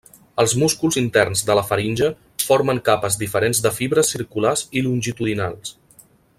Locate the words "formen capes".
2.45-3.19